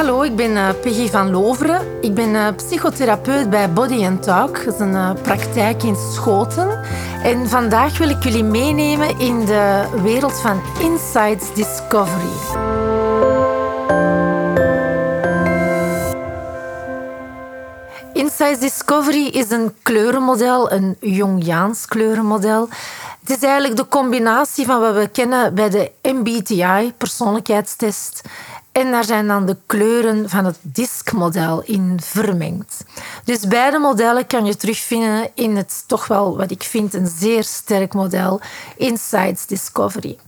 Hallo, 0.00 0.22
ik 0.22 0.36
ben 0.36 0.50
uh, 0.50 0.68
Peggy 0.82 1.08
van 1.08 1.30
Loveren. 1.30 2.02
Ik 2.02 2.14
ben 2.14 2.28
uh, 2.28 2.48
psychotherapeut 2.56 3.50
bij 3.50 3.72
Body 3.72 4.04
and 4.04 4.22
Talk. 4.22 4.64
Dat 4.64 4.74
is 4.74 4.80
een 4.80 4.92
uh, 4.92 5.10
praktijk 5.22 5.82
in 5.82 5.96
Schoten. 5.96 6.80
En 7.22 7.48
vandaag 7.48 7.98
wil 7.98 8.08
ik 8.08 8.22
jullie 8.22 8.44
meenemen 8.44 9.18
in 9.18 9.44
de 9.44 9.88
wereld 10.02 10.40
van 10.40 10.60
Insights 10.78 11.54
Discovery. 11.54 12.30
Insights 18.12 18.60
Discovery 18.60 19.26
is 19.26 19.50
een 19.50 19.74
kleurenmodel, 19.82 20.72
een 20.72 20.96
Jungiaans 21.00 21.86
kleurenmodel. 21.86 22.68
Het 23.20 23.36
is 23.36 23.42
eigenlijk 23.42 23.76
de 23.76 23.88
combinatie 23.88 24.66
van 24.66 24.80
wat 24.80 24.94
we 24.94 25.08
kennen 25.08 25.54
bij 25.54 25.70
de 25.70 25.90
MBTI, 26.02 26.92
persoonlijkheidstest, 26.96 28.22
en 28.72 28.90
daar 28.90 29.04
zijn 29.04 29.26
dan 29.26 29.46
de 29.46 29.56
kleuren 29.66 30.28
van 30.28 30.44
het 30.44 30.58
DISC-model 30.62 31.62
in 31.62 32.00
vermengd. 32.02 32.84
Dus 33.24 33.46
beide 33.46 33.78
modellen 33.78 34.26
kan 34.26 34.44
je 34.44 34.56
terugvinden 34.56 35.30
in 35.34 35.56
het 35.56 35.84
toch 35.86 36.06
wel, 36.06 36.36
wat 36.36 36.50
ik 36.50 36.62
vind, 36.62 36.94
een 36.94 37.06
zeer 37.06 37.44
sterk 37.44 37.94
model, 37.94 38.40
Insights 38.76 39.46
Discovery. 39.46 40.18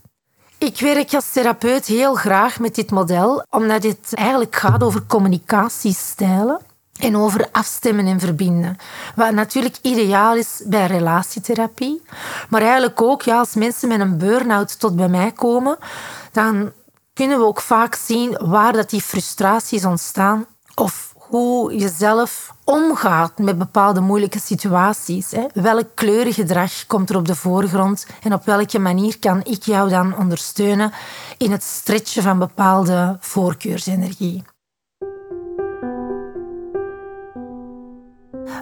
Ik 0.58 0.80
werk 0.80 1.14
als 1.14 1.30
therapeut 1.32 1.86
heel 1.86 2.14
graag 2.14 2.60
met 2.60 2.74
dit 2.74 2.90
model, 2.90 3.44
omdat 3.50 3.82
het 3.82 4.14
eigenlijk 4.14 4.56
gaat 4.56 4.82
over 4.82 5.02
communicatiestijlen 5.06 6.60
en 6.98 7.16
over 7.16 7.48
afstemmen 7.52 8.06
en 8.06 8.20
verbinden. 8.20 8.76
Wat 9.14 9.32
natuurlijk 9.32 9.76
ideaal 9.82 10.36
is 10.36 10.62
bij 10.64 10.86
relatietherapie. 10.86 12.02
Maar 12.48 12.62
eigenlijk 12.62 13.02
ook 13.02 13.22
ja, 13.22 13.38
als 13.38 13.54
mensen 13.54 13.88
met 13.88 14.00
een 14.00 14.18
burn-out 14.18 14.80
tot 14.80 14.96
bij 14.96 15.08
mij 15.08 15.32
komen, 15.32 15.76
dan 16.32 16.72
kunnen 17.12 17.38
we 17.38 17.44
ook 17.44 17.60
vaak 17.60 17.94
zien 17.94 18.38
waar 18.40 18.72
dat 18.72 18.90
die 18.90 19.02
frustraties 19.02 19.84
ontstaan 19.84 20.46
of 20.74 21.14
hoe 21.14 21.78
je 21.78 21.88
zelf 21.88 22.54
omgaat 22.64 23.38
met 23.38 23.58
bepaalde 23.58 24.00
moeilijke 24.00 24.40
situaties. 24.40 25.30
Hè. 25.30 25.46
Welk 25.54 25.88
kleurengedrag 25.94 26.86
komt 26.86 27.10
er 27.10 27.16
op 27.16 27.26
de 27.26 27.34
voorgrond 27.34 28.06
en 28.22 28.32
op 28.32 28.44
welke 28.44 28.78
manier 28.78 29.18
kan 29.18 29.44
ik 29.44 29.62
jou 29.62 29.88
dan 29.88 30.16
ondersteunen 30.16 30.92
in 31.38 31.50
het 31.50 31.62
stretchen 31.62 32.22
van 32.22 32.38
bepaalde 32.38 33.16
voorkeursenergie. 33.20 34.44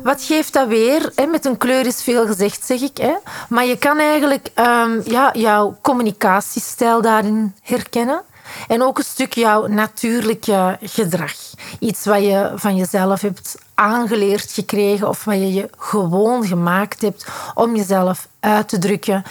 Wat 0.03 0.23
geeft 0.23 0.53
dat 0.53 0.69
weer? 0.69 1.13
Met 1.29 1.45
een 1.45 1.57
kleur 1.57 1.87
is 1.87 2.03
veel 2.03 2.27
gezegd, 2.27 2.65
zeg 2.65 2.81
ik. 2.81 3.21
Maar 3.49 3.65
je 3.65 3.79
kan 3.79 3.99
eigenlijk 3.99 4.51
um, 4.59 5.03
ja, 5.05 5.31
jouw 5.33 5.79
communicatiestijl 5.83 7.03
daarin 7.03 7.55
herkennen. 7.63 8.23
En 8.69 8.83
ook 8.83 8.99
een 8.99 9.05
stuk 9.05 9.35
jouw 9.35 9.67
natuurlijke 9.67 10.79
gedrag. 10.83 11.35
Iets 11.79 12.05
wat 12.05 12.23
je 12.23 12.53
van 12.55 12.77
jezelf 12.77 13.21
hebt 13.21 13.55
aangeleerd 13.75 14.53
gekregen 14.53 15.09
of 15.09 15.25
wat 15.25 15.35
je 15.35 15.53
je 15.53 15.71
gewoon 15.79 16.47
gemaakt 16.47 17.01
hebt 17.01 17.27
om 17.55 17.77
jezelf 17.77 18.29
uit 18.41 18.69
te 18.69 18.79
drukken 18.79 19.25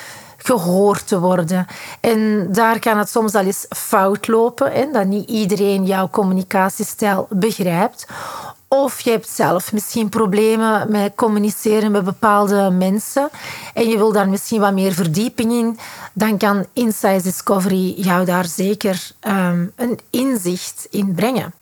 gehoord 0.44 1.08
te 1.08 1.20
worden. 1.20 1.66
En 2.00 2.48
daar 2.52 2.80
kan 2.80 2.98
het 2.98 3.10
soms 3.10 3.36
al 3.36 3.44
eens 3.44 3.66
fout 3.70 4.28
lopen, 4.28 4.72
hè, 4.72 4.92
dat 4.92 5.06
niet 5.06 5.30
iedereen 5.30 5.86
jouw 5.86 6.10
communicatiestijl 6.10 7.28
begrijpt. 7.30 8.08
Of 8.68 9.02
je 9.02 9.10
hebt 9.12 9.30
zelf 9.30 9.74
misschien 9.74 10.10
problemen 10.10 10.92
met 10.92 11.16
communiceren 11.16 11.92
met 11.92 12.04
bepaalde 12.04 12.70
mensen 12.70 13.30
en 13.74 13.88
je 13.88 13.98
wil 13.98 14.12
daar 14.12 14.30
misschien 14.30 14.60
wat 14.60 14.74
meer 14.74 14.92
verdieping 14.92 15.52
in, 15.52 15.80
dan 16.14 16.38
kan 16.38 16.66
Insight 16.74 17.24
Discovery 17.24 17.94
jou 17.98 18.26
daar 18.26 18.46
zeker 18.46 19.12
um, 19.28 19.72
een 19.76 20.00
inzicht 20.10 20.88
in 20.90 21.14
brengen. 21.16 21.54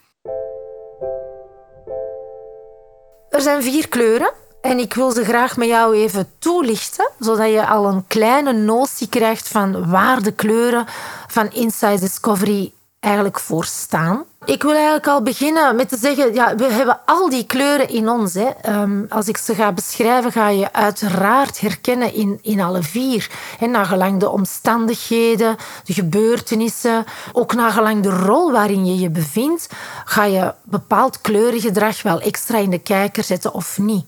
Er 3.29 3.41
zijn 3.41 3.63
vier 3.63 3.87
kleuren 3.87 4.31
en 4.67 4.79
ik 4.79 4.93
wil 4.93 5.11
ze 5.11 5.23
graag 5.23 5.57
met 5.57 5.67
jou 5.67 5.95
even 5.95 6.29
toelichten, 6.39 7.09
zodat 7.19 7.51
je 7.51 7.67
al 7.67 7.85
een 7.85 8.07
kleine 8.07 8.53
notie 8.53 9.09
krijgt 9.09 9.47
van 9.47 9.89
waar 9.89 10.21
de 10.21 10.31
kleuren 10.31 10.85
van 11.27 11.51
Insight 11.51 12.01
Discovery 12.01 12.73
eigenlijk 12.99 13.39
voor 13.39 13.65
staan. 13.65 14.25
Ik 14.45 14.61
wil 14.61 14.73
eigenlijk 14.73 15.07
al 15.07 15.21
beginnen 15.21 15.75
met 15.75 15.89
te 15.89 15.97
zeggen, 15.97 16.33
ja, 16.33 16.55
we 16.55 16.63
hebben 16.63 16.99
al 17.05 17.29
die 17.29 17.45
kleuren 17.45 17.89
in 17.89 18.09
ons. 18.09 18.33
Hè. 18.33 18.49
Um, 18.81 19.05
als 19.09 19.27
ik 19.27 19.37
ze 19.37 19.55
ga 19.55 19.71
beschrijven, 19.71 20.31
ga 20.31 20.49
je 20.49 20.73
uiteraard 20.73 21.59
herkennen 21.59 22.13
in, 22.13 22.39
in 22.41 22.61
alle 22.61 22.83
vier. 22.83 23.29
En 23.59 23.71
nagelang 23.71 24.19
de 24.19 24.29
omstandigheden, 24.29 25.55
de 25.83 25.93
gebeurtenissen, 25.93 27.05
ook 27.33 27.53
nagelang 27.53 28.03
de 28.03 28.09
rol 28.09 28.51
waarin 28.51 28.85
je 28.85 28.99
je 28.99 29.09
bevindt, 29.09 29.69
ga 30.05 30.23
je 30.23 30.53
bepaald 30.63 31.21
kleurengedrag 31.21 32.01
wel 32.01 32.19
extra 32.19 32.57
in 32.57 32.69
de 32.69 32.79
kijker 32.79 33.23
zetten 33.23 33.53
of 33.53 33.77
niet. 33.77 34.05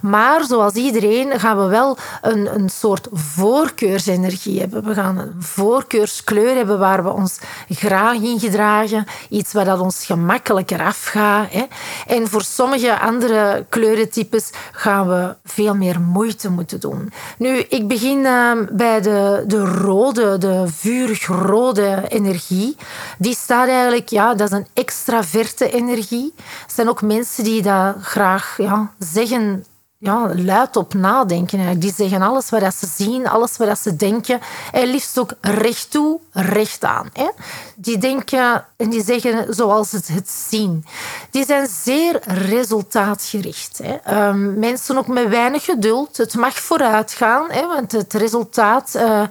Maar 0.00 0.44
zoals 0.44 0.72
iedereen 0.72 1.40
gaan 1.40 1.58
we 1.58 1.66
wel 1.66 1.98
een, 2.22 2.54
een 2.54 2.68
soort 2.68 3.08
voorkeursenergie 3.12 4.60
hebben. 4.60 4.84
We 4.84 4.94
gaan 4.94 5.18
een 5.18 5.34
voorkeurskleur 5.38 6.56
hebben 6.56 6.78
waar 6.78 7.04
we 7.04 7.12
ons 7.12 7.38
graag 7.68 8.14
in 8.14 8.40
gedragen. 8.40 9.06
Iets 9.28 9.52
waar 9.52 9.64
dat 9.64 9.80
ons 9.80 10.06
gemakkelijker 10.06 10.82
afgaat. 10.82 11.50
Hè. 11.50 11.64
En 12.06 12.28
voor 12.28 12.42
sommige 12.42 12.98
andere 12.98 13.66
kleurentypes 13.68 14.50
gaan 14.72 15.08
we 15.08 15.34
veel 15.56 15.74
meer 15.74 16.00
moeite 16.00 16.50
moeten 16.50 16.80
doen. 16.80 17.12
Nu, 17.38 17.58
ik 17.58 17.88
begin 17.88 18.18
uh, 18.18 18.52
bij 18.72 19.00
de, 19.00 19.44
de 19.46 19.64
rode, 19.64 20.38
de 20.38 20.64
vurig 20.66 21.26
rode 21.26 22.04
energie. 22.08 22.76
Die 23.18 23.34
staat 23.34 23.68
eigenlijk, 23.68 24.08
ja, 24.08 24.34
dat 24.34 24.50
is 24.50 24.56
een 24.56 24.66
extraverte 24.74 25.70
energie. 25.70 26.32
Er 26.36 26.74
zijn 26.74 26.88
ook 26.88 27.02
mensen 27.02 27.44
die 27.44 27.62
dat 27.62 27.94
graag 28.00 28.54
ja, 28.56 28.90
zeggen 28.98 29.64
ja, 29.98 30.34
luid 30.34 30.76
op 30.76 30.94
nadenken. 30.94 31.78
Die 31.78 31.92
zeggen 31.94 32.22
alles 32.22 32.50
wat 32.50 32.74
ze 32.74 32.86
zien, 32.86 33.28
alles 33.28 33.56
wat 33.56 33.78
ze 33.78 33.96
denken. 33.96 34.40
En 34.72 34.86
liefst 34.88 35.18
ook 35.18 35.32
recht 35.40 35.90
toe, 35.90 36.20
recht 36.36 36.84
aan. 36.84 37.08
Hè. 37.12 37.28
Die 37.74 37.98
denken 37.98 38.64
en 38.76 38.90
die 38.90 39.04
zeggen 39.04 39.54
zoals 39.54 39.90
ze 39.90 40.00
het 40.12 40.30
zien. 40.48 40.84
Die 41.30 41.44
zijn 41.44 41.66
zeer 41.84 42.20
resultaatgericht. 42.24 43.80
Hè. 43.82 43.94
Ehm, 43.94 44.58
mensen 44.58 44.98
ook 44.98 45.06
met 45.06 45.28
weinig 45.28 45.64
geduld. 45.64 46.16
Het 46.16 46.34
mag 46.34 46.58
vooruit 46.58 47.12
gaan, 47.12 47.50
hè, 47.50 47.66
want 47.66 47.92
het 47.92 48.12
resultaat 48.14 48.92
uh, 48.96 49.22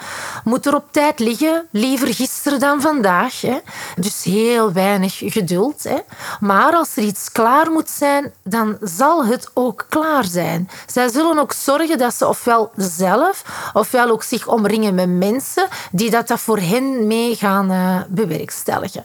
moet 0.44 0.66
er 0.66 0.76
op 0.76 0.86
tijd 0.92 1.20
liggen. 1.20 1.68
Liever 1.72 2.14
gisteren 2.14 2.60
dan 2.60 2.82
vandaag. 2.82 3.42
Hè. 3.42 3.60
Dus 3.96 4.24
heel 4.24 4.74
weinig 4.74 5.22
geduld. 5.26 5.84
Hè. 5.84 5.98
Maar 6.40 6.74
als 6.74 6.96
er 6.96 7.04
iets 7.04 7.32
klaar 7.32 7.72
moet 7.72 7.90
zijn, 7.90 8.34
dan 8.44 8.78
zal 8.82 9.26
het 9.26 9.50
ook 9.54 9.86
klaar 9.90 10.26
zijn. 10.26 10.70
Zij 10.86 11.10
zullen 11.10 11.40
ook 11.40 11.54
zorgen 11.54 11.98
dat 11.98 12.14
ze 12.14 12.28
ofwel 12.28 12.72
zelf, 12.76 13.44
ofwel 13.74 14.10
ook 14.10 14.24
zich 14.24 14.48
omringen 14.48 14.96
met 14.96 15.10
mensen 15.10 15.68
die 15.92 16.10
dat, 16.10 16.28
dat 16.28 16.40
voor 16.40 16.60
hen 16.60 16.95
mee 17.04 17.36
gaan 17.36 18.06
bewerkstelligen. 18.10 19.04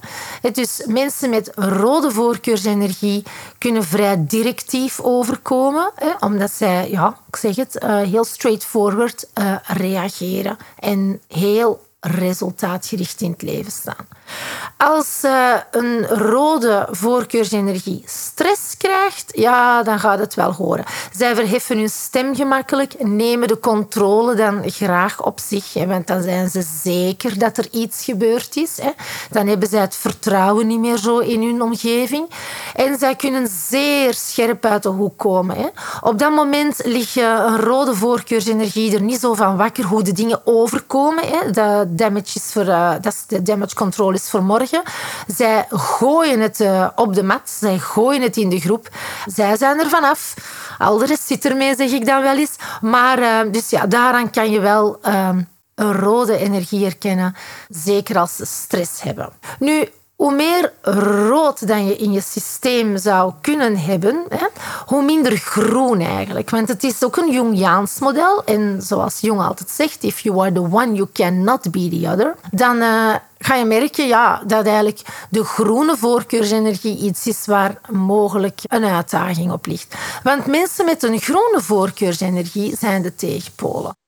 Dus 0.52 0.82
mensen 0.86 1.30
met 1.30 1.52
rode 1.54 2.10
voorkeursenergie 2.10 3.22
kunnen 3.58 3.84
vrij 3.84 4.24
directief 4.26 5.00
overkomen, 5.00 5.90
hè, 5.94 6.26
omdat 6.26 6.50
zij, 6.50 6.90
ja, 6.90 7.18
ik 7.28 7.36
zeg 7.36 7.56
het, 7.56 7.82
uh, 7.84 8.00
heel 8.00 8.24
straightforward 8.24 9.28
uh, 9.34 9.56
reageren 9.66 10.56
en 10.78 11.20
heel 11.28 11.88
resultaatgericht 12.00 13.20
in 13.20 13.30
het 13.30 13.42
leven 13.42 13.72
staan. 13.72 14.06
Als 14.76 15.20
uh, 15.24 15.54
een 15.70 16.06
rode 16.06 16.88
voorkeursenergie 16.90 18.02
stress 18.06 18.76
krijgt, 18.76 19.32
ja, 19.34 19.82
dan 19.82 19.98
gaat 19.98 20.18
het 20.18 20.34
wel 20.34 20.52
horen. 20.52 20.84
Zij 21.12 21.34
verheffen 21.34 21.78
hun 21.78 21.88
stem 21.88 22.34
gemakkelijk, 22.34 22.94
nemen 22.98 23.48
de 23.48 23.58
controle 23.58 24.34
dan 24.34 24.62
graag 24.66 25.22
op 25.22 25.40
zich, 25.40 25.72
want 25.72 26.06
dan 26.06 26.22
zijn 26.22 26.48
ze 26.48 26.62
zeker 26.82 27.38
dat 27.38 27.56
er 27.56 27.68
iets 27.70 28.04
gebeurd 28.04 28.56
is. 28.56 28.78
Hè. 28.80 28.90
Dan 29.30 29.46
hebben 29.46 29.68
zij 29.68 29.80
het 29.80 29.96
vertrouwen 29.96 30.66
niet 30.66 30.78
meer 30.78 30.96
zo 30.96 31.18
in 31.18 31.42
hun 31.42 31.62
omgeving. 31.62 32.30
En 32.74 32.98
zij 32.98 33.16
kunnen 33.16 33.48
zeer 33.68 34.14
scherp 34.14 34.64
uit 34.64 34.82
de 34.82 34.88
hoek 34.88 35.18
komen. 35.18 35.56
Hè. 35.56 35.66
Op 36.00 36.18
dat 36.18 36.30
moment 36.30 36.80
ligt 36.84 37.16
een 37.16 37.60
rode 37.60 37.94
voorkeursenergie 37.94 38.94
er 38.94 39.02
niet 39.02 39.20
zo 39.20 39.34
van 39.34 39.56
wakker 39.56 39.84
hoe 39.84 40.02
de 40.02 40.12
dingen 40.12 40.40
overkomen. 40.44 41.24
Hè. 41.24 41.50
De 41.50 41.84
damage 41.88 42.30
is 42.34 42.52
voor, 42.52 42.66
uh, 42.66 42.92
dat 43.00 43.12
is 43.12 43.24
de 43.26 43.42
damage 43.42 43.74
control 43.74 44.12
voor 44.28 44.42
morgen. 44.42 44.82
Zij 45.26 45.66
gooien 45.70 46.40
het 46.40 46.60
uh, 46.60 46.88
op 46.94 47.14
de 47.14 47.22
mat, 47.22 47.50
zij 47.50 47.78
gooien 47.78 48.22
het 48.22 48.36
in 48.36 48.48
de 48.48 48.60
groep. 48.60 48.88
Zij 49.26 49.56
zijn 49.56 49.80
er 49.80 49.88
vanaf. 49.88 50.34
Al 50.78 50.98
de 50.98 51.16
zit 51.26 51.44
ermee, 51.44 51.76
zeg 51.76 51.90
ik 51.90 52.06
dan 52.06 52.22
wel 52.22 52.36
eens. 52.36 52.56
Maar 52.80 53.18
uh, 53.18 53.52
dus 53.52 53.70
ja, 53.70 53.86
daaraan 53.86 54.30
kan 54.30 54.50
je 54.50 54.60
wel 54.60 54.98
een 55.80 55.92
rode 55.92 56.36
energie 56.36 56.84
herkennen, 56.84 57.34
zeker 57.68 58.18
als 58.18 58.36
ze 58.36 58.46
stress 58.46 59.02
hebben. 59.02 59.32
Nu, 59.58 59.88
hoe 60.20 60.34
meer 60.34 60.72
rood 61.28 61.66
dan 61.66 61.86
je 61.86 61.96
in 61.96 62.12
je 62.12 62.20
systeem 62.20 62.96
zou 62.96 63.32
kunnen 63.40 63.78
hebben, 63.78 64.24
hè, 64.28 64.46
hoe 64.86 65.02
minder 65.02 65.36
groen 65.36 66.00
eigenlijk. 66.00 66.50
Want 66.50 66.68
het 66.68 66.84
is 66.84 67.04
ook 67.04 67.16
een 67.16 67.30
Jungiaans 67.30 67.98
model. 67.98 68.44
En 68.44 68.82
zoals 68.82 69.20
Jung 69.20 69.40
altijd 69.40 69.70
zegt, 69.70 70.02
if 70.02 70.20
you 70.20 70.40
are 70.40 70.52
the 70.52 70.60
one, 70.60 70.92
you 70.92 71.08
cannot 71.12 71.70
be 71.70 71.88
the 71.88 72.08
other. 72.12 72.36
Dan 72.50 72.76
uh, 72.76 73.14
ga 73.38 73.54
je 73.54 73.64
merken 73.64 74.06
ja, 74.06 74.42
dat 74.46 74.66
eigenlijk 74.66 75.00
de 75.30 75.44
groene 75.44 75.96
voorkeursenergie 75.96 76.98
iets 76.98 77.26
is 77.26 77.46
waar 77.46 77.80
mogelijk 77.90 78.60
een 78.66 78.84
uitdaging 78.84 79.52
op 79.52 79.66
ligt. 79.66 79.94
Want 80.22 80.46
mensen 80.46 80.84
met 80.84 81.02
een 81.02 81.18
groene 81.18 81.60
voorkeursenergie 81.60 82.76
zijn 82.76 83.02
de 83.02 83.14
tegenpolen. 83.14 83.98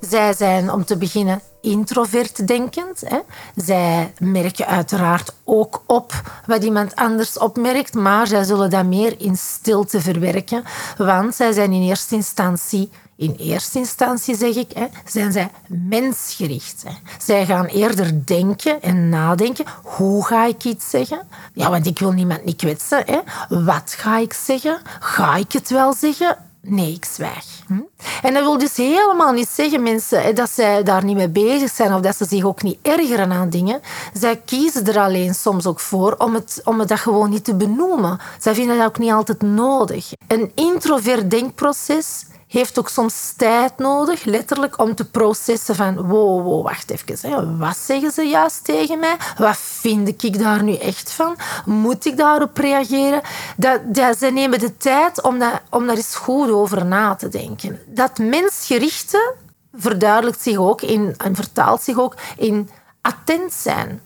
Zij 0.00 0.34
zijn, 0.34 0.72
om 0.72 0.84
te 0.84 0.96
beginnen, 0.96 1.40
introvert 1.60 2.46
denkend. 2.46 3.02
Hè. 3.06 3.18
Zij 3.56 4.12
merken 4.18 4.66
uiteraard 4.66 5.34
ook 5.44 5.82
op 5.86 6.40
wat 6.46 6.64
iemand 6.64 6.96
anders 6.96 7.38
opmerkt, 7.38 7.94
maar 7.94 8.26
zij 8.26 8.44
zullen 8.44 8.70
dat 8.70 8.84
meer 8.84 9.14
in 9.20 9.36
stilte 9.36 10.00
verwerken, 10.00 10.64
want 10.96 11.34
zij 11.34 11.52
zijn 11.52 11.72
in 11.72 11.82
eerste 11.82 12.14
instantie 12.14 12.90
in 13.20 13.34
eerste 13.38 13.78
instantie 13.78 14.36
zeg 14.36 14.54
ik, 14.54 14.70
hè, 14.72 14.86
zijn 15.04 15.32
zij 15.32 15.50
mensgericht. 15.66 16.82
Hè. 16.86 16.92
Zij 17.18 17.46
gaan 17.46 17.66
eerder 17.66 18.26
denken 18.26 18.82
en 18.82 19.08
nadenken. 19.08 19.64
Hoe 19.82 20.26
ga 20.26 20.46
ik 20.46 20.64
iets 20.64 20.90
zeggen? 20.90 21.28
Ja, 21.54 21.70
want 21.70 21.86
ik 21.86 21.98
wil 21.98 22.12
niemand 22.12 22.44
niet 22.44 22.56
kwetsen. 22.56 23.02
Hè. 23.06 23.18
Wat 23.64 23.94
ga 23.96 24.18
ik 24.18 24.32
zeggen? 24.32 24.80
Ga 25.00 25.36
ik 25.36 25.52
het 25.52 25.70
wel 25.70 25.92
zeggen? 25.92 26.36
Nee, 26.62 26.92
ik 26.92 27.04
zwijg. 27.04 27.44
Hm? 27.66 27.80
En 28.22 28.34
dat 28.34 28.42
wil 28.42 28.58
dus 28.58 28.76
helemaal 28.76 29.32
niet 29.32 29.48
zeggen, 29.48 29.82
mensen, 29.82 30.34
dat 30.34 30.50
zij 30.50 30.82
daar 30.82 31.04
niet 31.04 31.16
mee 31.16 31.28
bezig 31.28 31.70
zijn 31.70 31.94
of 31.94 32.00
dat 32.00 32.16
ze 32.16 32.24
zich 32.24 32.44
ook 32.44 32.62
niet 32.62 32.78
ergeren 32.82 33.32
aan 33.32 33.50
dingen. 33.50 33.80
Zij 34.12 34.36
kiezen 34.44 34.86
er 34.86 34.98
alleen 34.98 35.34
soms 35.34 35.66
ook 35.66 35.80
voor 35.80 36.14
om 36.18 36.34
het, 36.34 36.60
om 36.64 36.78
het 36.78 36.88
dat 36.88 36.98
gewoon 36.98 37.30
niet 37.30 37.44
te 37.44 37.54
benoemen. 37.54 38.18
Zij 38.38 38.54
vinden 38.54 38.76
dat 38.76 38.86
ook 38.86 38.98
niet 38.98 39.12
altijd 39.12 39.42
nodig. 39.42 40.12
Een 40.28 40.52
introvert 40.54 41.30
denkproces 41.30 42.24
heeft 42.50 42.78
ook 42.78 42.88
soms 42.88 43.32
tijd 43.36 43.78
nodig, 43.78 44.24
letterlijk, 44.24 44.78
om 44.78 44.94
te 44.94 45.04
processen 45.04 45.74
van 45.74 45.96
wow, 45.96 46.44
wow, 46.44 46.64
wacht 46.64 46.90
even. 46.90 47.30
Hè. 47.30 47.56
Wat 47.56 47.76
zeggen 47.76 48.10
ze 48.12 48.22
juist 48.22 48.64
tegen 48.64 48.98
mij? 48.98 49.16
Wat 49.38 49.56
vind 49.56 50.22
ik 50.22 50.38
daar 50.38 50.62
nu 50.62 50.74
echt 50.74 51.12
van? 51.12 51.36
Moet 51.64 52.06
ik 52.06 52.16
daarop 52.16 52.56
reageren? 52.56 53.20
Dat, 53.56 53.80
ze 54.18 54.30
nemen 54.32 54.58
de 54.58 54.76
tijd 54.76 55.22
om, 55.22 55.42
om 55.70 55.86
daar 55.86 55.96
eens 55.96 56.14
goed 56.14 56.50
over 56.50 56.86
na 56.86 57.14
te 57.14 57.28
denken. 57.28 57.80
Dat 57.86 58.18
mensgerichte 58.18 59.34
verduidelijkt 59.74 60.42
zich 60.42 60.56
ook 60.56 60.82
in, 60.82 61.14
en 61.16 61.34
vertaalt 61.34 61.82
zich 61.82 61.98
ook 61.98 62.14
in 62.36 62.70
attent 63.00 63.52
zijn. 63.52 64.02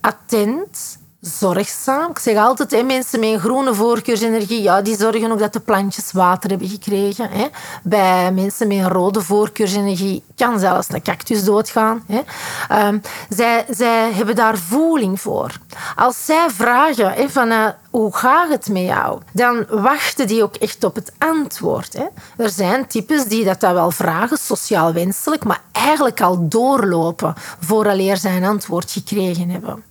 Attent 0.00 0.98
zorgzaam. 1.20 2.10
Ik 2.10 2.18
zeg 2.18 2.36
altijd, 2.36 2.86
mensen 2.86 3.20
met 3.20 3.40
groene 3.40 3.74
voorkeursenergie, 3.74 4.62
ja, 4.62 4.82
die 4.82 4.96
zorgen 4.96 5.32
ook 5.32 5.38
dat 5.38 5.52
de 5.52 5.60
plantjes 5.60 6.12
water 6.12 6.50
hebben 6.50 6.68
gekregen. 6.68 7.30
Hè. 7.30 7.46
Bij 7.82 8.32
mensen 8.32 8.68
met 8.68 8.86
rode 8.86 9.20
voorkeursenergie 9.20 10.22
kan 10.36 10.58
zelfs 10.58 10.88
een 10.88 11.02
cactus 11.02 11.44
doodgaan. 11.44 12.04
Hè. 12.06 12.20
Ehm, 12.68 12.98
zij, 13.28 13.64
zij 13.70 14.12
hebben 14.12 14.34
daar 14.34 14.58
voeling 14.58 15.20
voor. 15.20 15.52
Als 15.96 16.24
zij 16.24 16.46
vragen 16.50 17.12
hè, 17.12 17.28
van, 17.28 17.50
uh, 17.50 17.66
hoe 17.90 18.16
gaat 18.16 18.48
het 18.48 18.68
met 18.68 18.82
jou, 18.82 19.20
dan 19.32 19.66
wachten 19.68 20.26
die 20.26 20.42
ook 20.42 20.56
echt 20.56 20.84
op 20.84 20.94
het 20.94 21.12
antwoord. 21.18 21.92
Hè. 21.92 22.06
Er 22.44 22.50
zijn 22.50 22.86
types 22.86 23.24
die 23.24 23.44
dat, 23.44 23.60
dat 23.60 23.72
wel 23.72 23.90
vragen, 23.90 24.38
sociaal 24.38 24.92
wenselijk, 24.92 25.44
maar 25.44 25.60
eigenlijk 25.72 26.20
al 26.20 26.48
doorlopen 26.48 27.34
vooraleer 27.60 28.16
zij 28.16 28.36
een 28.36 28.44
antwoord 28.44 28.90
gekregen 28.90 29.48
hebben. 29.48 29.89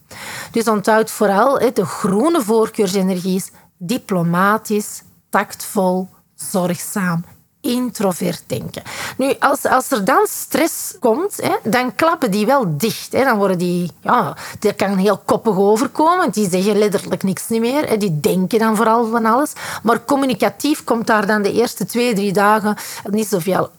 Dus 0.52 0.68
onthoud 0.68 1.12
vooral, 1.12 1.60
de 1.74 1.86
groene 1.86 2.42
voorkeursenergie 2.42 3.36
is 3.36 3.52
diplomatisch, 3.78 5.04
tactvol, 5.30 6.08
zorgzaam 6.36 7.24
introvert 7.62 8.44
denken. 8.48 8.84
Nu, 9.18 9.34
als, 9.40 9.66
als 9.66 9.92
er 9.92 10.06
dan 10.06 10.28
stress 10.30 10.96
komt, 11.00 11.40
dan 11.64 11.96
klappen 11.96 12.32
die 12.32 12.46
wel 12.46 12.78
dicht. 12.78 13.12
Dan 13.12 13.38
worden 13.38 13.58
die, 13.58 13.92
ja, 14.02 14.38
die 14.60 14.74
kan 14.74 14.98
heel 14.98 15.18
koppig 15.18 15.58
overkomen. 15.58 16.32
Die 16.32 16.50
zeggen 16.50 16.78
letterlijk 16.78 17.24
niks 17.24 17.48
meer. 17.48 18.00
Die 18.00 18.20
denken 18.20 18.60
dan 18.60 18.76
vooral 18.76 19.08
van 19.08 19.26
alles. 19.26 19.54
Maar 19.84 20.06
communicatief 20.06 20.84
komt 20.84 21.08
daar 21.08 21.28
dan 21.28 21.42
de 21.42 21.54
eerste 21.54 21.86
twee, 21.86 22.14
drie 22.14 22.34
dagen 22.34 22.76
niet 23.04 23.28
zoveel 23.28 23.70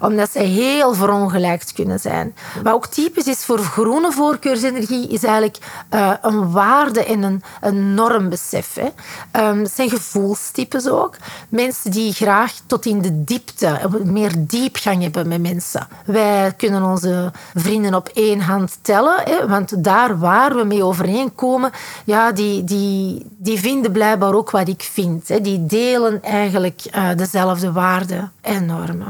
Omdat 0.00 0.30
ze 0.30 0.38
heel 0.38 0.94
verongelijkt 0.94 1.72
kunnen 1.72 2.00
zijn. 2.00 2.34
Wat 2.62 2.74
ook 2.74 2.86
typisch 2.86 3.26
is 3.26 3.44
voor 3.44 3.58
groene 3.58 4.12
voorkeursenergie, 4.12 5.08
is 5.08 5.24
eigenlijk 5.24 5.58
uh, 5.94 6.12
een 6.20 6.50
waarde 6.50 7.04
en 7.04 7.22
een, 7.22 7.42
een 7.60 7.94
normbesef. 7.94 8.74
Hè. 8.74 8.88
Um, 9.48 9.58
het 9.58 9.72
zijn 9.72 9.90
gevoelstypes 9.90 10.88
ook. 10.88 11.16
Mensen 11.48 11.90
die 11.90 12.12
graag 12.12 12.52
tot 12.66 12.86
in 12.86 13.02
de 13.02 13.24
diepte, 13.24 13.80
meer 14.04 14.32
diepgang 14.36 15.02
hebben 15.02 15.28
met 15.28 15.40
mensen. 15.40 15.88
Wij 16.04 16.52
kunnen 16.56 16.82
onze 16.82 17.32
vrienden 17.54 17.94
op 17.94 18.08
één 18.14 18.40
hand 18.40 18.78
tellen, 18.82 19.22
hè, 19.24 19.48
want 19.48 19.84
daar 19.84 20.18
waar 20.18 20.54
we 20.54 20.64
mee 20.64 20.84
overeenkomen, 20.84 21.70
ja, 22.04 22.32
die, 22.32 22.64
die, 22.64 23.26
die 23.36 23.58
vinden 23.58 23.92
blijkbaar 23.92 24.34
ook 24.34 24.50
wat 24.50 24.68
ik 24.68 24.82
vind. 24.82 25.28
Hè. 25.28 25.40
Die 25.40 25.66
delen 25.66 26.22
eigenlijk 26.22 26.82
uh, 26.94 27.08
dezelfde 27.16 27.72
waarden 27.72 28.32
en 28.40 28.66
normen. 28.66 29.09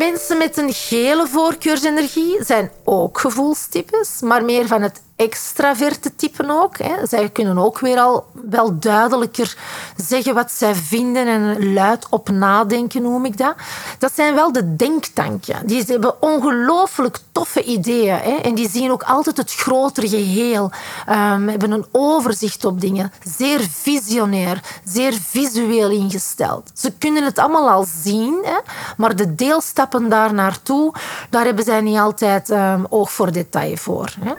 Mensen 0.00 0.38
met 0.38 0.56
een 0.56 0.72
gele 0.72 1.26
voorkeursenergie 1.26 2.44
zijn 2.44 2.70
ook 2.84 3.18
gevoelstypes, 3.18 4.20
maar 4.20 4.44
meer 4.44 4.66
van 4.66 4.82
het 4.82 5.02
extraverte 5.20 6.16
typen 6.16 6.50
ook. 6.50 6.78
Hè. 6.78 7.06
Zij 7.06 7.28
kunnen 7.28 7.58
ook 7.58 7.78
weer 7.78 7.98
al 7.98 8.26
wel 8.50 8.78
duidelijker 8.78 9.56
zeggen 9.96 10.34
wat 10.34 10.52
zij 10.52 10.74
vinden 10.74 11.26
en 11.26 11.72
luid 11.72 12.06
op 12.10 12.28
nadenken, 12.28 13.02
noem 13.02 13.24
ik 13.24 13.38
dat. 13.38 13.54
Dat 13.98 14.12
zijn 14.14 14.34
wel 14.34 14.52
de 14.52 14.76
denktanken. 14.76 15.66
Die 15.66 15.84
hebben 15.86 16.22
ongelooflijk 16.22 17.18
toffe 17.32 17.62
ideeën 17.62 18.18
hè. 18.18 18.34
en 18.34 18.54
die 18.54 18.70
zien 18.70 18.90
ook 18.90 19.02
altijd 19.02 19.36
het 19.36 19.54
grotere 19.54 20.08
geheel. 20.08 20.70
Um, 21.08 21.48
hebben 21.48 21.70
een 21.70 21.86
overzicht 21.92 22.64
op 22.64 22.80
dingen. 22.80 23.12
Zeer 23.36 23.60
visionair, 23.60 24.60
zeer 24.84 25.12
visueel 25.12 25.90
ingesteld. 25.90 26.70
Ze 26.74 26.92
kunnen 26.98 27.24
het 27.24 27.38
allemaal 27.38 27.70
al 27.70 27.86
zien, 28.02 28.38
hè, 28.42 28.58
maar 28.96 29.16
de 29.16 29.34
deelstappen 29.34 30.08
daar 30.08 30.34
naartoe, 30.34 30.94
daar 31.30 31.44
hebben 31.44 31.64
zij 31.64 31.80
niet 31.80 31.98
altijd 31.98 32.50
um, 32.50 32.86
oog 32.88 33.12
voor 33.12 33.32
detail 33.32 33.76
voor. 33.76 34.14
Hè. 34.20 34.32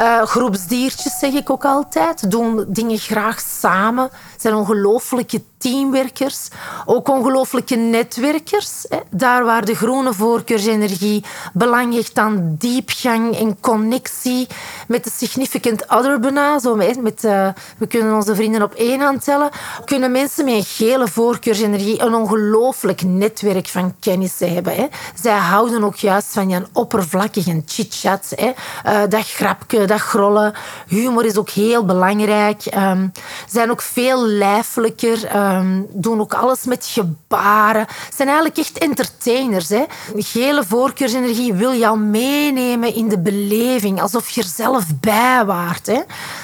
Uh, 0.00 0.22
groepsdiertjes 0.22 1.18
zeg 1.18 1.32
ik 1.32 1.50
ook 1.50 1.64
altijd. 1.64 2.30
Doen 2.30 2.64
dingen 2.68 2.98
graag 2.98 3.40
samen. 3.40 4.10
Zijn 4.36 4.54
ongelooflijke 4.54 5.42
teamwerkers. 5.64 6.48
Ook 6.86 7.08
ongelooflijke 7.08 7.76
netwerkers. 7.76 8.86
Daar 9.10 9.44
waar 9.44 9.64
de 9.64 9.74
groene 9.74 10.12
voorkeursenergie 10.12 11.24
belang 11.52 11.94
hecht 11.94 12.18
aan 12.18 12.54
diepgang 12.58 13.36
en 13.36 13.60
connectie 13.60 14.46
met 14.88 15.04
de 15.04 15.10
significant 15.16 15.88
other 15.88 16.20
bijna. 16.20 16.58
Zo 16.58 16.76
uh, 16.78 17.48
we 17.78 17.86
kunnen 17.88 18.14
onze 18.14 18.34
vrienden 18.34 18.62
op 18.62 18.74
één 18.74 19.00
hand 19.00 19.24
tellen. 19.24 19.50
Kunnen 19.84 20.12
mensen 20.12 20.44
met 20.44 20.54
een 20.54 20.64
gele 20.64 21.08
voorkeursenergie 21.08 22.02
een 22.02 22.14
ongelooflijk 22.14 23.02
netwerk 23.02 23.66
van 23.66 23.94
kennissen 24.00 24.54
hebben. 24.54 24.88
Zij 25.22 25.36
houden 25.36 25.84
ook 25.84 25.96
juist 25.96 26.32
van 26.32 26.50
een 26.50 26.66
oppervlakkige 26.72 27.62
chit-chat. 27.66 28.34
Uh, 28.38 29.00
dat 29.08 29.30
grapje, 29.30 29.84
dat 29.84 30.00
grollen. 30.00 30.54
Humor 30.86 31.24
is 31.24 31.36
ook 31.36 31.50
heel 31.50 31.84
belangrijk. 31.84 32.62
Um, 32.76 33.12
zijn 33.48 33.70
ook 33.70 33.82
veel 33.82 34.26
lijfelijker. 34.26 35.18
Um, 35.58 35.86
doen 35.90 36.20
ook 36.20 36.34
alles 36.34 36.64
met 36.64 36.86
gebaren. 36.86 37.86
Zijn 38.14 38.28
eigenlijk 38.28 38.58
echt 38.58 38.78
entertainers. 38.78 39.68
Hè. 39.68 39.84
Gele 40.16 40.64
voorkeursenergie 40.64 41.54
wil 41.54 41.74
jou 41.74 41.98
meenemen 41.98 42.94
in 42.94 43.08
de 43.08 43.18
beleving. 43.18 44.02
Alsof 44.02 44.30
je 44.30 44.40
er 44.40 44.46
zelf 44.46 44.84
bij 45.00 45.44
waart. 45.44 45.86
Hè. 45.86 46.00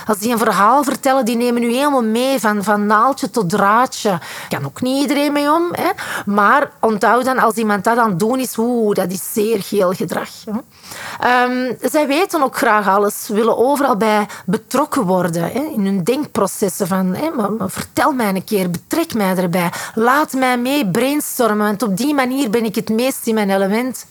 Als 0.07 0.19
die 0.19 0.33
een 0.33 0.39
verhaal 0.39 0.85
vertellen, 0.85 1.25
die 1.25 1.37
nemen 1.37 1.63
u 1.63 1.73
helemaal 1.73 2.05
mee 2.05 2.41
van, 2.41 2.65
van 2.65 2.87
naaltje 2.87 3.31
tot 3.31 3.51
draadje. 3.51 4.19
Kan 4.49 4.65
ook 4.65 4.81
niet 4.81 5.01
iedereen 5.01 5.33
mee 5.33 5.53
om. 5.53 5.69
Hè? 5.73 5.91
Maar 6.27 6.71
onthoud 6.81 7.25
dan, 7.25 7.39
als 7.39 7.55
iemand 7.55 7.85
dat 7.85 7.99
aan 7.99 8.09
het 8.09 8.19
doen 8.19 8.39
is, 8.39 8.59
oeh, 8.59 8.95
dat 8.95 9.11
is 9.11 9.33
zeer 9.33 9.63
geel 9.63 9.93
gedrag. 9.93 10.29
Um, 11.47 11.77
zij 11.81 12.07
weten 12.07 12.43
ook 12.43 12.57
graag 12.57 12.89
alles, 12.89 13.29
willen 13.29 13.57
overal 13.57 13.97
bij 13.97 14.27
betrokken 14.47 15.03
worden 15.03 15.43
hè, 15.43 15.61
in 15.61 15.85
hun 15.85 16.05
denkprocessen. 16.05 16.87
Van, 16.87 17.15
hè, 17.15 17.31
maar, 17.31 17.53
maar 17.53 17.71
vertel 17.71 18.13
mij 18.13 18.29
een 18.29 18.45
keer, 18.45 18.71
betrek 18.71 19.00
mij 19.15 19.37
erbij, 19.37 19.73
laat 19.95 20.33
mij 20.33 20.59
mee 20.59 20.91
brainstormen, 20.91 21.67
want 21.67 21.83
op 21.83 21.97
die 21.97 22.15
manier 22.15 22.51
ben 22.51 22.65
ik 22.65 22.75
het 22.75 22.89
meest 22.89 23.27
in 23.27 23.35
mijn 23.35 23.51
element. 23.51 24.07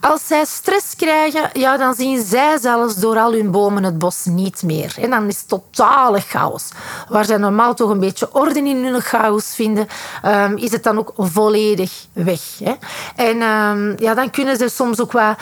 Als 0.00 0.26
zij 0.26 0.44
stress 0.44 0.96
krijgen, 0.96 1.50
ja, 1.52 1.76
dan 1.76 1.94
zien 1.94 2.24
zij 2.24 2.58
zelfs 2.60 2.94
door 2.94 3.18
al 3.18 3.32
hun 3.32 3.50
bomen 3.50 3.84
het 3.84 3.98
bos 3.98 4.24
niet 4.24 4.62
meer. 4.62 4.94
En 5.00 5.10
dan 5.10 5.26
is 5.26 5.38
het 5.38 5.48
totale 5.48 6.20
chaos. 6.20 6.68
Waar 7.08 7.24
zij 7.24 7.36
normaal 7.36 7.74
toch 7.74 7.90
een 7.90 8.00
beetje 8.00 8.34
orde 8.34 8.58
in 8.58 8.84
hun 8.84 9.00
chaos 9.00 9.54
vinden, 9.54 9.88
um, 10.24 10.56
is 10.56 10.72
het 10.72 10.82
dan 10.82 10.98
ook 10.98 11.12
volledig 11.16 12.06
weg. 12.12 12.40
Hè. 12.64 12.74
En 13.16 13.42
um, 13.42 13.94
ja, 13.98 14.14
dan 14.14 14.30
kunnen 14.30 14.56
ze 14.56 14.68
soms 14.68 15.00
ook 15.00 15.12
wel 15.12 15.34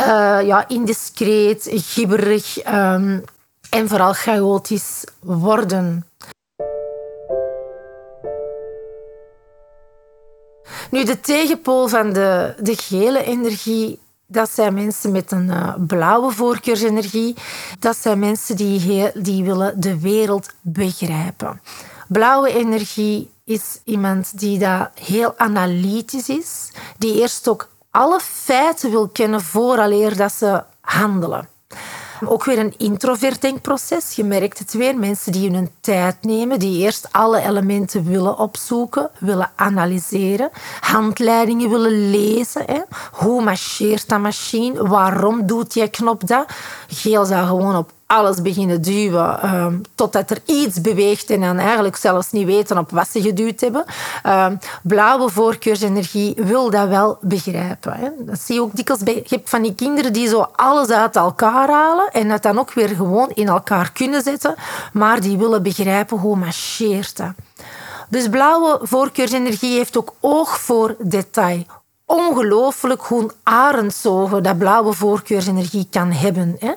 uh, 0.00 0.46
ja, 0.46 0.68
indiscreet, 0.68 1.68
gibberig 1.72 2.66
um, 2.66 3.24
en 3.70 3.88
vooral 3.88 4.12
chaotisch 4.12 5.04
worden. 5.20 6.06
Nu, 10.92 11.04
de 11.04 11.20
tegenpool 11.20 11.88
van 11.88 12.12
de, 12.12 12.54
de 12.60 12.76
gele 12.76 13.24
energie, 13.24 13.98
dat 14.26 14.50
zijn 14.50 14.74
mensen 14.74 15.12
met 15.12 15.32
een 15.32 15.48
uh, 15.48 15.74
blauwe 15.86 16.30
voorkeursenergie. 16.30 17.36
Dat 17.78 17.96
zijn 17.96 18.18
mensen 18.18 18.56
die, 18.56 18.80
heel, 18.80 19.10
die 19.14 19.44
willen 19.44 19.80
de 19.80 20.00
wereld 20.00 20.48
begrijpen. 20.60 21.60
Blauwe 22.08 22.54
energie 22.54 23.30
is 23.44 23.80
iemand 23.84 24.38
die 24.38 24.58
dat 24.58 24.90
heel 24.94 25.38
analytisch 25.38 26.28
is, 26.28 26.70
die 26.98 27.20
eerst 27.20 27.48
ook 27.48 27.68
alle 27.90 28.20
feiten 28.20 28.90
wil 28.90 29.08
kennen 29.08 29.40
vooraleer 29.40 30.16
dat 30.16 30.32
ze 30.32 30.62
handelen. 30.80 31.48
Ook 32.24 32.44
weer 32.44 32.58
een 32.58 32.74
introvert 32.76 33.40
denkproces. 33.40 34.12
Je 34.14 34.24
merkt 34.24 34.58
het 34.58 34.72
weer. 34.72 34.98
Mensen 34.98 35.32
die 35.32 35.50
hun 35.50 35.70
tijd 35.80 36.16
nemen, 36.20 36.58
die 36.58 36.78
eerst 36.78 37.08
alle 37.10 37.40
elementen 37.40 38.04
willen 38.04 38.38
opzoeken, 38.38 39.10
willen 39.18 39.50
analyseren, 39.56 40.50
handleidingen 40.80 41.70
willen 41.70 42.10
lezen. 42.10 42.62
Hè. 42.66 42.80
Hoe 43.12 43.42
marcheert 43.42 44.08
dat 44.08 44.20
machine? 44.20 44.88
Waarom 44.88 45.46
doet 45.46 45.72
die 45.72 45.88
knop 45.88 46.26
dat? 46.26 46.46
Geel 46.88 47.24
zou 47.24 47.46
gewoon 47.46 47.76
op 47.76 47.90
alles 48.12 48.42
beginnen 48.42 48.82
duwen 48.82 49.54
um, 49.54 49.82
totdat 49.94 50.30
er 50.30 50.38
iets 50.44 50.80
beweegt 50.80 51.30
en 51.30 51.40
dan 51.40 51.58
eigenlijk 51.58 51.96
zelfs 51.96 52.30
niet 52.32 52.46
weten 52.46 52.78
op 52.78 52.90
wat 52.90 53.08
ze 53.08 53.22
geduwd 53.22 53.60
hebben. 53.60 53.84
Um, 54.26 54.58
blauwe 54.82 55.30
voorkeursenergie 55.30 56.34
wil 56.36 56.70
dat 56.70 56.88
wel 56.88 57.18
begrijpen. 57.20 57.92
Hè. 57.92 58.08
Dat 58.18 58.40
zie 58.40 58.54
je 58.54 58.60
ook 58.60 58.76
dikwijls 58.76 59.02
bij... 59.02 59.40
Van 59.44 59.62
die 59.62 59.74
kinderen 59.74 60.12
die 60.12 60.28
zo 60.28 60.48
alles 60.56 60.88
uit 60.88 61.16
elkaar 61.16 61.68
halen 61.70 62.10
en 62.10 62.30
het 62.30 62.42
dan 62.42 62.58
ook 62.58 62.72
weer 62.72 62.88
gewoon 62.88 63.30
in 63.34 63.48
elkaar 63.48 63.92
kunnen 63.92 64.22
zetten, 64.22 64.54
maar 64.92 65.20
die 65.20 65.38
willen 65.38 65.62
begrijpen 65.62 66.18
hoe 66.18 66.36
marcheert 66.36 67.16
dat. 67.16 67.32
Dus 68.08 68.28
blauwe 68.28 68.78
voorkeursenergie 68.82 69.76
heeft 69.76 69.96
ook 69.96 70.14
oog 70.20 70.58
voor 70.60 70.96
detail 70.98 71.64
ongelooflijk 72.12 73.02
hoe 73.02 73.30
arendsogen 73.42 74.42
dat 74.42 74.58
blauwe 74.58 74.92
voorkeursenergie 74.92 75.86
kan 75.90 76.12
hebben. 76.12 76.56
Hè. 76.58 76.72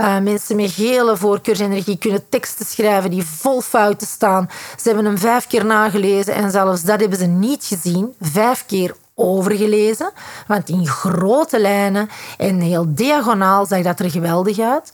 Uh, 0.00 0.18
mensen 0.22 0.56
met 0.56 0.70
gele 0.70 1.16
voorkeursenergie 1.16 1.98
kunnen 1.98 2.28
teksten 2.28 2.66
schrijven 2.66 3.10
die 3.10 3.24
vol 3.24 3.60
fouten 3.60 4.06
staan. 4.06 4.48
Ze 4.76 4.88
hebben 4.88 5.04
hem 5.04 5.18
vijf 5.18 5.46
keer 5.46 5.64
nagelezen 5.64 6.34
en 6.34 6.50
zelfs 6.50 6.82
dat 6.82 7.00
hebben 7.00 7.18
ze 7.18 7.26
niet 7.26 7.64
gezien. 7.64 8.14
Vijf 8.20 8.66
keer 8.66 8.94
overgelezen, 9.14 10.12
want 10.46 10.68
in 10.68 10.86
grote 10.86 11.60
lijnen 11.60 12.08
en 12.38 12.60
heel 12.60 12.84
diagonaal 12.88 13.66
zag 13.66 13.82
dat 13.82 14.00
er 14.00 14.10
geweldig 14.10 14.58
uit. 14.58 14.92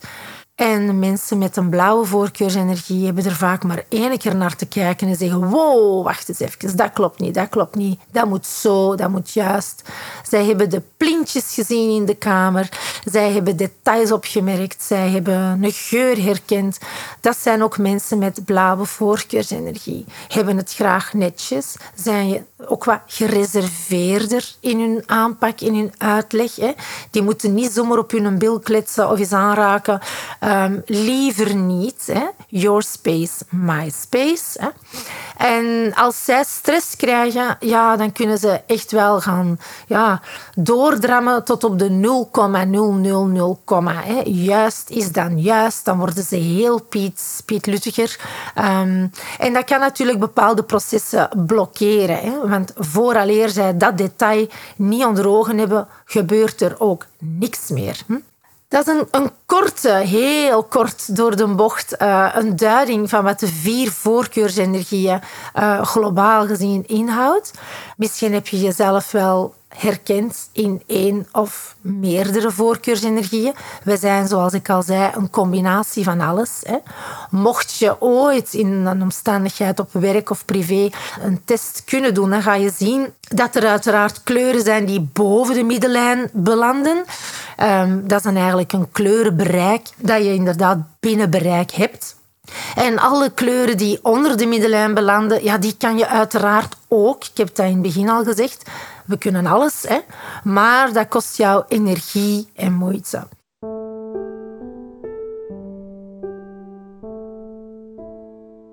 En 0.55 0.99
mensen 0.99 1.37
met 1.37 1.57
een 1.57 1.69
blauwe 1.69 2.05
voorkeursenergie 2.05 3.05
hebben 3.05 3.25
er 3.25 3.35
vaak 3.35 3.63
maar 3.63 3.83
één 3.89 4.17
keer 4.17 4.35
naar 4.35 4.55
te 4.55 4.65
kijken 4.65 5.07
en 5.07 5.15
zeggen: 5.15 5.49
Wow, 5.49 6.03
wacht 6.03 6.29
eens 6.29 6.39
even, 6.39 6.77
dat 6.77 6.93
klopt 6.93 7.19
niet, 7.19 7.33
dat 7.33 7.49
klopt 7.49 7.75
niet, 7.75 7.99
dat 8.11 8.25
moet 8.25 8.45
zo, 8.45 8.95
dat 8.95 9.09
moet 9.09 9.31
juist. 9.31 9.89
Zij 10.29 10.45
hebben 10.45 10.69
de 10.69 10.81
plintjes 10.97 11.53
gezien 11.53 11.95
in 11.95 12.05
de 12.05 12.15
kamer, 12.15 12.69
zij 13.05 13.31
hebben 13.31 13.57
details 13.57 14.11
opgemerkt, 14.11 14.83
zij 14.83 15.09
hebben 15.09 15.63
een 15.63 15.71
geur 15.71 16.23
herkend. 16.23 16.79
Dat 17.21 17.37
zijn 17.37 17.63
ook 17.63 17.77
mensen 17.77 18.17
met 18.17 18.45
blauwe 18.45 18.85
voorkeursenergie. 18.85 20.05
Hebben 20.27 20.57
het 20.57 20.73
graag 20.73 21.13
netjes, 21.13 21.75
zijn 21.95 22.45
ook 22.67 22.83
wat 22.83 22.99
gereserveerder 23.05 24.55
in 24.59 24.79
hun 24.79 25.03
aanpak, 25.05 25.61
in 25.61 25.75
hun 25.75 25.93
uitleg. 25.97 26.55
Hè. 26.55 26.71
Die 27.11 27.21
moeten 27.21 27.53
niet 27.53 27.71
zomaar 27.71 27.97
op 27.97 28.11
hun 28.11 28.37
bil 28.37 28.59
kletsen 28.59 29.09
of 29.09 29.19
eens 29.19 29.33
aanraken. 29.33 29.99
Um, 30.43 30.81
liever 30.85 31.55
niet. 31.55 32.09
Hè. 32.11 32.25
Your 32.47 32.83
space, 32.83 33.45
my 33.49 33.89
space. 33.89 34.59
Hè. 34.59 34.67
En 35.37 35.93
als 35.93 36.25
zij 36.25 36.43
stress 36.43 36.95
krijgen, 36.95 37.57
ja, 37.59 37.95
dan 37.95 38.11
kunnen 38.11 38.37
ze 38.37 38.61
echt 38.67 38.91
wel 38.91 39.21
gaan 39.21 39.59
ja, 39.87 40.21
doordrammen 40.55 41.43
tot 41.43 41.63
op 41.63 41.79
de 41.79 41.89
0,000, 41.89 43.07
Juist 44.25 44.89
is 44.89 45.11
dan 45.11 45.39
juist. 45.39 45.85
Dan 45.85 45.97
worden 45.97 46.23
ze 46.23 46.35
heel 46.35 46.81
Piet, 46.81 47.41
Piet. 47.45 47.67
Um, 47.67 49.11
en 49.39 49.53
dat 49.53 49.63
kan 49.63 49.79
natuurlijk 49.79 50.19
bepaalde 50.19 50.63
processen 50.63 51.29
blokkeren. 51.45 52.17
Hè. 52.17 52.47
Want 52.53 52.73
vooraleer 52.77 53.49
zij 53.49 53.77
dat 53.77 53.97
detail 53.97 54.47
niet 54.75 55.05
onder 55.05 55.27
ogen 55.27 55.57
hebben, 55.57 55.87
gebeurt 56.05 56.61
er 56.61 56.75
ook 56.77 57.05
niks 57.19 57.69
meer. 57.69 58.01
Hm? 58.07 58.17
Dat 58.67 58.87
is 58.87 58.93
een, 58.93 59.07
een, 59.11 59.31
korte, 59.45 59.89
heel 59.89 60.63
kort 60.63 61.15
door 61.15 61.35
de 61.35 61.47
bocht, 61.47 61.95
uh, 62.01 62.29
een 62.33 62.55
duiding 62.55 63.09
van 63.09 63.23
wat 63.23 63.39
de 63.39 63.47
vier 63.47 63.91
voorkeursenergieën 63.91 65.21
uh, 65.59 65.81
globaal 65.81 66.47
gezien 66.47 66.87
inhoudt. 66.87 67.51
Misschien 67.97 68.33
heb 68.33 68.47
je 68.47 68.59
jezelf 68.59 69.11
wel 69.11 69.53
herkent 69.77 70.49
in 70.51 70.81
één 70.87 71.27
of 71.31 71.75
meerdere 71.81 72.51
voorkeursenergieën. 72.51 73.53
We 73.83 73.97
zijn, 73.97 74.27
zoals 74.27 74.53
ik 74.53 74.69
al 74.69 74.81
zei, 74.81 75.11
een 75.15 75.29
combinatie 75.29 76.03
van 76.03 76.21
alles. 76.21 76.61
Hè. 76.63 76.77
Mocht 77.29 77.77
je 77.77 78.01
ooit 78.01 78.53
in 78.53 78.67
een 78.67 79.01
omstandigheid 79.01 79.79
op 79.79 79.89
werk 79.91 80.29
of 80.29 80.45
privé 80.45 80.89
een 81.21 81.41
test 81.45 81.81
kunnen 81.85 82.13
doen, 82.13 82.29
dan 82.29 82.41
ga 82.41 82.55
je 82.55 82.71
zien 82.77 83.13
dat 83.19 83.55
er 83.55 83.67
uiteraard 83.67 84.23
kleuren 84.23 84.63
zijn 84.63 84.85
die 84.85 85.09
boven 85.13 85.55
de 85.55 85.63
middellijn 85.63 86.29
belanden. 86.33 87.03
Um, 87.63 88.07
dat 88.07 88.17
is 88.17 88.23
dan 88.23 88.35
eigenlijk 88.35 88.73
een 88.73 88.91
kleurenbereik 88.91 89.89
dat 89.97 90.17
je 90.17 90.33
inderdaad 90.33 90.77
binnen 90.99 91.29
bereik 91.29 91.71
hebt. 91.71 92.15
En 92.75 92.99
alle 92.99 93.29
kleuren 93.29 93.77
die 93.77 93.99
onder 94.01 94.37
de 94.37 94.45
middellijn 94.45 94.93
belanden, 94.93 95.43
ja, 95.43 95.57
die 95.57 95.75
kan 95.77 95.97
je 95.97 96.07
uiteraard 96.07 96.75
ook, 96.87 97.23
ik 97.23 97.37
heb 97.37 97.55
dat 97.55 97.65
in 97.65 97.71
het 97.71 97.81
begin 97.81 98.09
al 98.09 98.23
gezegd, 98.23 98.69
we 99.05 99.17
kunnen 99.17 99.45
alles, 99.45 99.85
hè, 99.87 99.99
maar 100.43 100.93
dat 100.93 101.07
kost 101.07 101.37
jou 101.37 101.63
energie 101.67 102.49
en 102.55 102.73
moeite. 102.73 103.27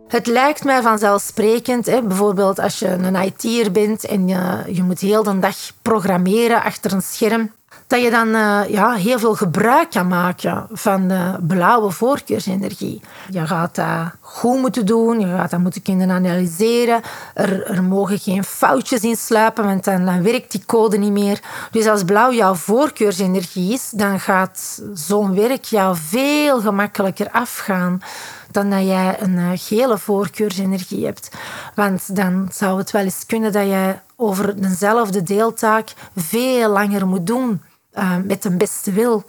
Het 0.09 0.27
lijkt 0.27 0.65
mij 0.65 0.83
vanzelfsprekend, 0.83 1.87
hè, 1.87 2.03
bijvoorbeeld 2.03 2.59
als 2.59 2.79
je 2.79 2.89
een 2.89 3.15
IT'er 3.15 3.73
bent 3.73 4.05
en 4.05 4.29
je, 4.29 4.63
je 4.67 4.83
moet 4.83 5.01
heel 5.01 5.23
de 5.23 5.39
dag 5.39 5.57
programmeren 5.83 6.63
achter 6.63 6.93
een 6.93 7.03
scherm, 7.03 7.53
dat 7.91 8.03
je 8.03 8.11
dan 8.11 8.29
uh, 8.29 8.61
ja, 8.69 8.93
heel 8.93 9.19
veel 9.19 9.35
gebruik 9.35 9.91
kan 9.91 10.09
maken 10.09 10.67
van 10.73 11.09
de 11.09 11.37
blauwe 11.41 11.91
voorkeursenergie. 11.91 13.01
Je 13.31 13.47
gaat 13.47 13.75
dat 13.75 14.13
goed 14.21 14.61
moeten 14.61 14.87
doen, 14.87 15.21
je 15.21 15.27
gaat 15.27 15.51
dat 15.51 15.61
moeten 15.61 15.83
kunnen 15.83 16.11
analyseren. 16.11 17.01
Er, 17.35 17.83
mogen 17.83 18.19
geen 18.19 18.45
foutjes 18.45 19.01
in 19.01 19.17
sluipen, 19.17 19.65
want 19.65 19.85
dan, 19.85 20.05
dan 20.05 20.23
werkt 20.23 20.53
die 20.53 20.65
code 20.67 20.99
niet 20.99 21.13
meer. 21.13 21.41
Dus 21.71 21.87
als 21.87 22.05
blauw 22.05 22.33
jouw 22.33 22.55
voorkeursenergie 22.55 23.73
is, 23.73 23.91
dan 23.91 24.21
gaat 24.21 24.83
zo'n 24.95 25.35
werk 25.35 25.65
jou 25.65 25.97
veel 25.97 26.61
gemakkelijker 26.61 27.31
afgaan 27.31 28.03
dan 28.51 28.71
dat 28.71 28.85
jij 28.85 29.17
een 29.21 29.39
eh, 29.39 29.51
gele 29.55 29.99
voorkeursenergie 29.99 31.05
hebt. 31.05 31.31
Want 31.75 32.17
dan 32.17 32.49
zou 32.53 32.79
het 32.79 32.91
wel 32.91 33.03
eens 33.03 33.27
kunnen 33.27 33.53
dat 33.53 33.67
je 33.67 33.95
over 34.17 34.63
dezelfde 34.63 35.23
deeltaak 35.23 35.93
veel 36.17 36.71
langer 36.71 37.07
moet 37.07 37.27
doen 37.27 37.61
uh, 37.95 38.17
met 38.25 38.43
de 38.43 38.51
beste 38.51 38.93
wil. 38.93 39.25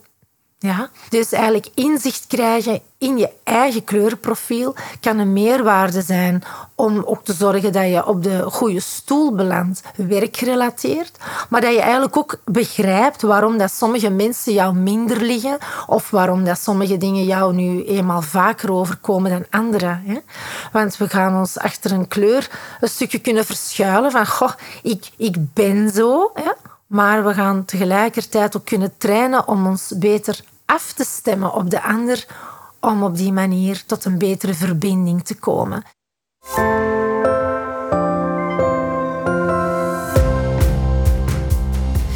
Ja? 0.60 0.90
Dus 1.10 1.32
eigenlijk 1.32 1.70
inzicht 1.74 2.28
krijgen 2.28 2.82
in 2.98 3.18
je 3.18 3.30
eigen 3.44 3.84
kleurenprofiel 3.84 4.76
kan 5.00 5.18
een 5.18 5.34
meerwaarde 5.34 6.02
zijn 6.02 6.44
om 6.76 7.04
ook 7.06 7.24
te 7.24 7.34
zorgen 7.34 7.74
dat 7.74 7.88
je 7.88 8.06
op 8.06 8.24
de 8.24 8.42
goede 8.42 8.80
stoel 8.80 9.36
belandt, 9.36 9.82
werkgerelateerd. 9.96 11.18
Maar 11.50 11.62
dat 11.62 11.74
je 11.74 11.82
eigenlijk 11.82 12.18
ook 12.18 12.40
begrijpt 12.46 13.22
waarom 13.22 13.58
dat 13.58 13.72
sommige 13.72 14.10
mensen 14.10 14.54
jou 14.54 14.76
minder 14.76 15.22
liggen 15.22 15.58
of 15.88 16.10
waarom 16.10 16.44
dat 16.44 16.60
sommige 16.60 16.98
dingen 16.98 17.24
jou 17.26 17.54
nu 17.54 17.84
eenmaal 17.86 18.22
vaker 18.22 18.72
overkomen 18.72 19.32
dan 19.32 19.62
andere. 19.62 20.00
Hè? 20.04 20.18
Want 20.72 20.98
we 20.98 21.10
gaan 21.10 21.40
ons 21.40 21.58
achter 21.58 21.92
een 21.92 22.08
kleur 22.08 22.50
een 22.80 22.90
stukje 22.90 23.20
kunnen 23.20 23.46
verschuilen 23.46 24.12
van 24.12 24.28
goh, 24.28 24.52
ik, 24.84 25.10
ik 25.18 25.54
ben 25.54 25.90
zo. 25.90 26.32
Hè? 26.34 26.52
Maar 26.92 27.26
we 27.26 27.34
gaan 27.34 27.66
tegelijkertijd 27.66 28.58
ook 28.58 28.66
kunnen 28.66 28.98
trainen 28.98 29.48
om 29.48 29.68
ons 29.68 29.94
beter 29.98 30.40
af 30.66 30.94
te 30.94 31.04
stemmen 31.04 31.54
op 31.54 31.70
de 31.70 31.84
ander, 31.84 32.26
om 32.80 33.04
op 33.04 33.16
die 33.18 33.34
manier 33.34 33.84
tot 33.86 34.06
een 34.06 34.18
betere 34.18 34.54
verbinding 34.54 35.24
te 35.24 35.36
komen. 35.36 35.84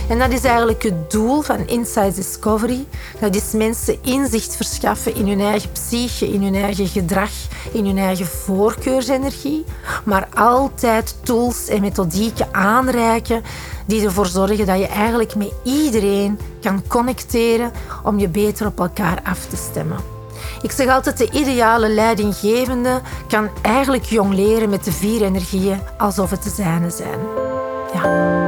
En 0.10 0.20
dat 0.20 0.32
is 0.32 0.44
eigenlijk 0.44 0.84
het 0.84 1.12
doel 1.12 1.42
van 1.42 1.68
Inside 1.68 2.14
Discovery. 2.14 2.86
Dat 3.20 3.36
is 3.36 3.52
mensen 3.52 3.98
inzicht 4.04 4.56
verschaffen 4.56 5.16
in 5.16 5.28
hun 5.28 5.42
eigen 5.42 5.72
psyche, 5.72 6.28
in 6.34 6.44
hun 6.44 6.56
eigen 6.56 6.88
gedrag, 6.88 7.32
in 7.72 7.86
hun 7.86 7.98
eigen 7.98 8.26
voorkeursenergie. 8.26 9.64
Maar 10.04 10.28
altijd 10.34 11.16
tools 11.24 11.68
en 11.68 11.82
methodieken 11.82 12.48
aanreiken 12.52 13.44
die 13.86 14.06
ervoor 14.06 14.26
zorgen 14.26 14.66
dat 14.66 14.80
je 14.80 14.88
eigenlijk 14.88 15.36
met 15.36 15.52
iedereen 15.64 16.40
kan 16.62 16.84
connecteren 16.88 17.72
om 18.04 18.20
je 18.20 18.28
beter 18.28 18.68
op 18.68 18.80
elkaar 18.80 19.22
af 19.24 19.46
te 19.46 19.56
stemmen. 19.56 19.98
Ik 20.62 20.72
zeg 20.72 20.88
altijd, 20.88 21.18
de 21.18 21.30
ideale 21.32 21.90
leidinggevende 21.90 23.02
kan 23.28 23.50
eigenlijk 23.62 24.04
jong 24.04 24.34
leren 24.34 24.70
met 24.70 24.84
de 24.84 24.92
vier 24.92 25.22
energieën 25.22 25.80
alsof 25.98 26.30
het 26.30 26.44
de 26.44 26.50
zijne 26.50 26.90
zijn. 26.90 27.20
Ja. 27.94 28.45